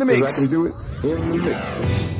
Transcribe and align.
the 0.00 0.06
mix. 0.06 0.20
Exactly 0.22 0.48
do 0.48 0.66
it 0.66 0.74
in 1.04 1.30
the 1.30 1.36
mix. 1.36 2.19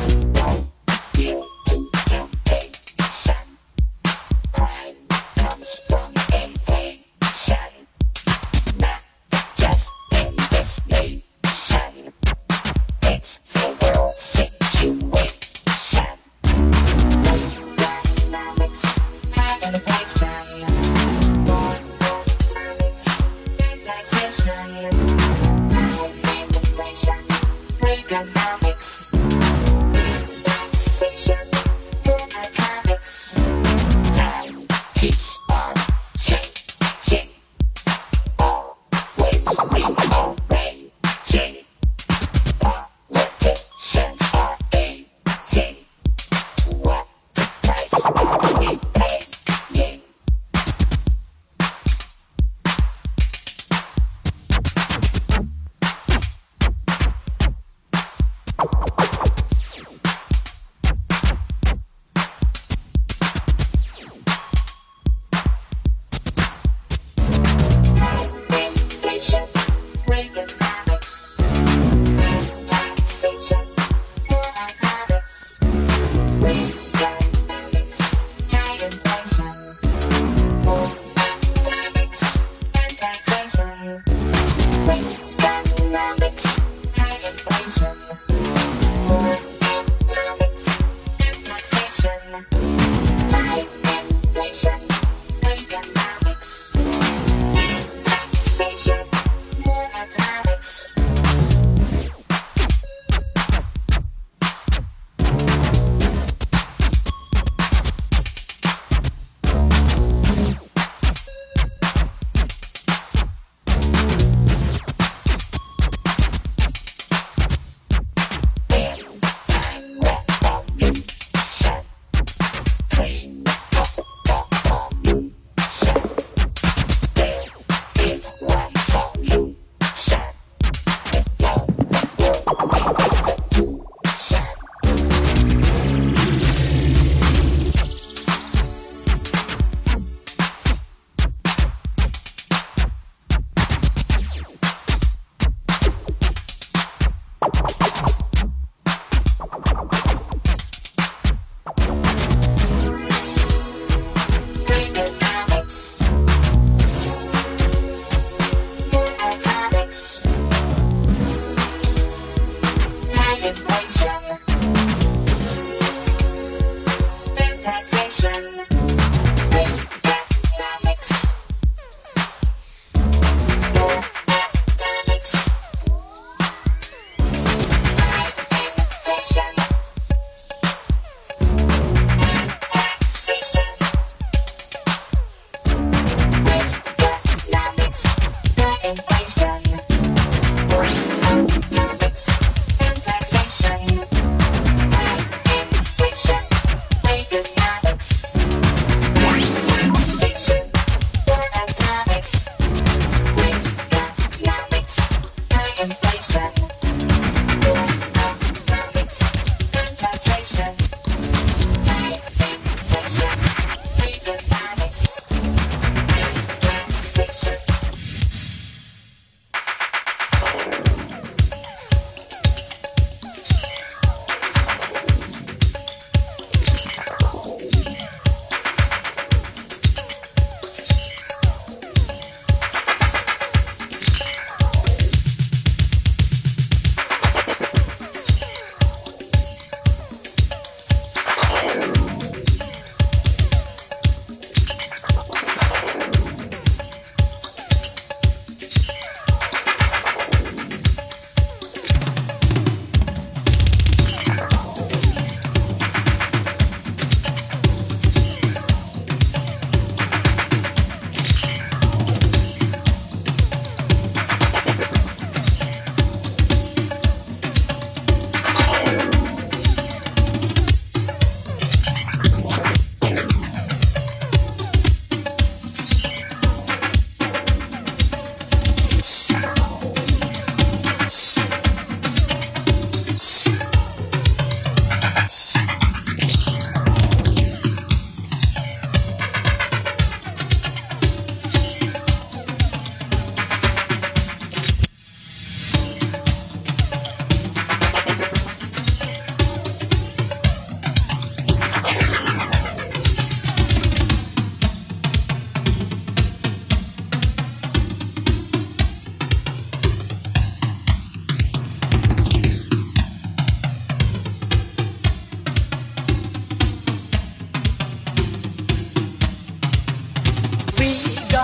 taste 206.01 206.33
that. 206.33 207.40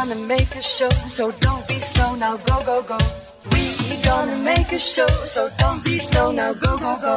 Make 0.05 0.53
a 0.55 0.61
show, 0.61 0.89
so 0.89 1.31
don't 1.39 1.67
be 1.67 1.79
slow 1.79 2.13
now, 2.15 2.37
go, 2.37 2.59
go, 2.63 2.83
go. 2.83 2.97
We 3.51 4.03
gonna 4.03 4.37
make 4.43 4.71
a 4.71 4.77
show, 4.77 5.07
so 5.07 5.49
don't 5.57 5.83
be 5.83 5.97
slow 5.97 6.31
now, 6.31 6.53
go, 6.53 6.77
go, 6.77 6.97
go. 7.01 7.15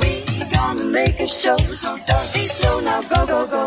We 0.00 0.22
gonna 0.52 0.84
make 0.84 1.18
a 1.18 1.26
show, 1.26 1.56
so 1.58 1.96
don't 1.96 2.32
be 2.32 2.46
slow 2.46 2.80
now, 2.82 3.02
go, 3.02 3.26
go, 3.26 3.46
go. 3.48 3.64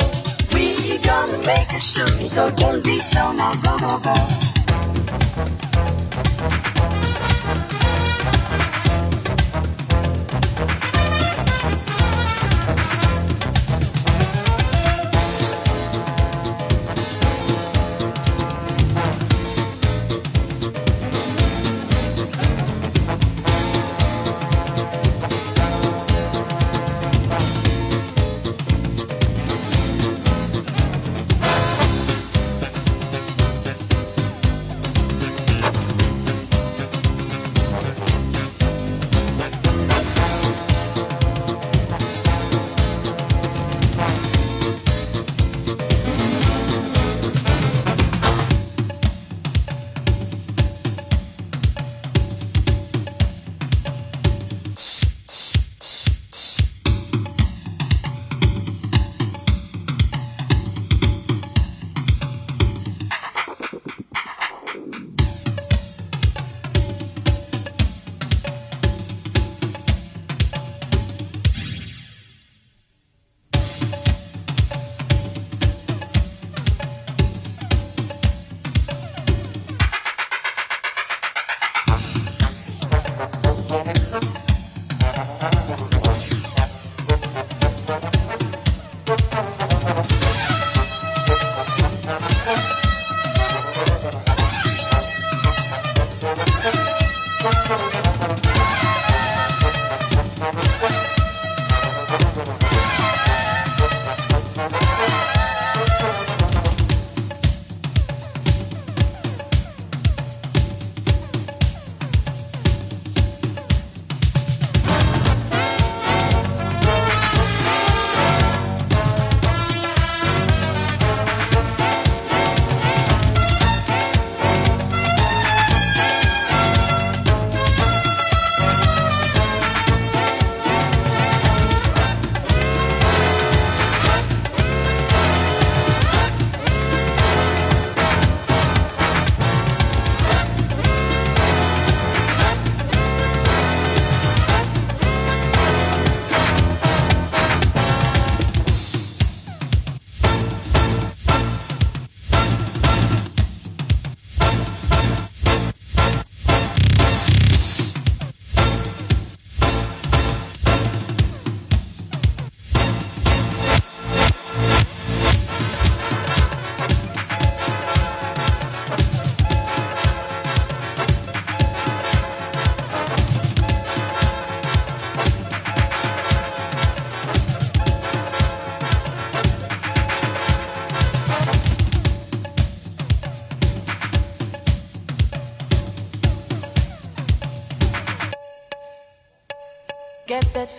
We 0.54 0.98
gonna 1.04 1.46
make 1.46 1.74
a 1.74 1.80
show, 1.80 2.06
so 2.06 2.50
don't 2.52 2.84
be 2.86 3.00
slow 3.00 3.34
now, 3.34 3.54
go, 3.54 3.78
go, 3.78 3.98
go. 4.00 4.43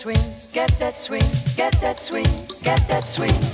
Swing, 0.05 0.17
get 0.53 0.79
that 0.79 0.99
swing, 0.99 1.23
get 1.57 1.73
that 1.81 1.99
swing, 1.99 2.27
get 2.63 2.87
that 2.89 3.07
swing. 3.07 3.54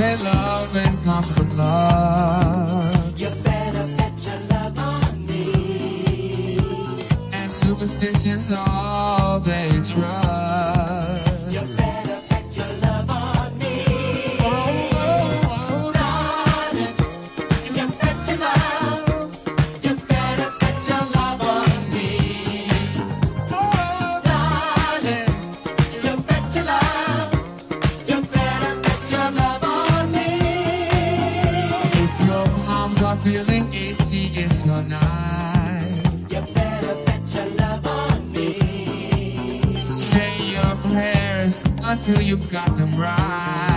Say 0.00 0.16
love 0.24 0.74
and 0.76 1.04
comes 1.04 1.39
until 42.00 42.22
you've 42.22 42.50
got 42.50 42.78
them 42.78 42.90
right. 42.94 43.69